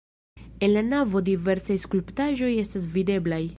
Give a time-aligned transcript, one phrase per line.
[0.67, 3.43] En la navo diversaj skulptaĵoj estas videblaj.